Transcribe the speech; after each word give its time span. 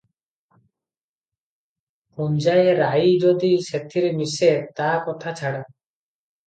ପୁଞ୍ଜାଏ 2.15 2.73
ରାଇ 2.81 3.13
ଯଦି 3.27 3.53
ସେଥିରେ 3.69 4.11
ମିଶେ, 4.25 4.53
ତା 4.83 4.93
କଥା 5.09 5.37
ଛାଡ଼। 5.43 5.63